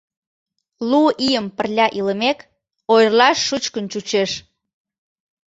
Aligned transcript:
Лу 0.89 1.01
ийым 1.27 1.47
пырля 1.55 1.87
илымек, 1.99 2.39
ойырлаш 2.93 3.37
шучкын 3.47 3.85
чучеш. 3.91 4.31